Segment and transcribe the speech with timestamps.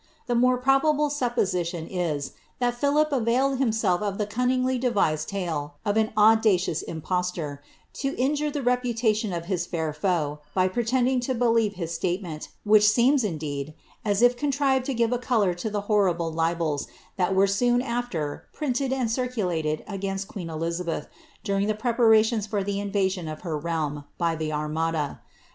[0.25, 5.95] The more probable supposition is, that Philip availed himself of the cunningly devised tale of
[5.95, 7.61] an audacious impostor,
[8.01, 12.89] to injure the reputation of his fur foej by pretending to believe his statement, which
[12.89, 16.87] seems, indeed, as if eoDtrived to give a colour to the horrible libels
[17.17, 21.09] that were soon after pranted and circulated against queen Elizabeth,
[21.43, 25.21] during the preparations §or the invasion of her realm by the Armada.